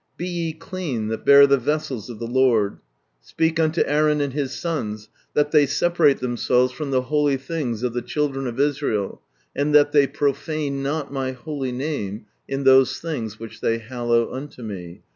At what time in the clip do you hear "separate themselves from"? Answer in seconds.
5.69-6.89